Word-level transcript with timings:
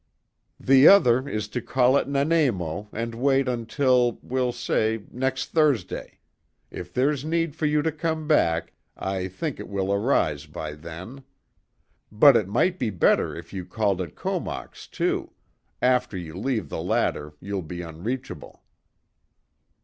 "The 0.59 0.87
other 0.87 1.29
is 1.29 1.47
to 1.49 1.61
call 1.61 1.95
at 1.95 2.09
Nanaimo 2.09 2.89
and 2.91 3.13
wait 3.13 3.47
until, 3.47 4.13
we'll 4.23 4.51
say, 4.51 5.03
next 5.11 5.51
Thursday. 5.51 6.17
If 6.71 6.91
there's 6.91 7.23
need 7.23 7.55
for 7.55 7.67
you 7.67 7.83
to 7.83 7.91
come 7.91 8.27
back, 8.27 8.73
I 8.97 9.27
think 9.27 9.59
it 9.59 9.69
will 9.69 9.93
arise 9.93 10.47
by 10.47 10.73
then; 10.73 11.23
but 12.11 12.35
it 12.35 12.47
might 12.47 12.79
be 12.79 12.89
better 12.89 13.35
if 13.35 13.53
you 13.53 13.63
called 13.63 14.01
at 14.01 14.15
Comox 14.15 14.87
too 14.87 15.33
after 15.83 16.17
you 16.17 16.33
leave 16.35 16.69
the 16.69 16.81
latter 16.81 17.33
you'll 17.39 17.61
be 17.61 17.83
unreachable. 17.83 18.63